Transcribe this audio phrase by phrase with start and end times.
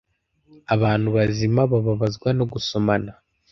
[0.75, 3.11] abantu bazima bababazwa no gusomana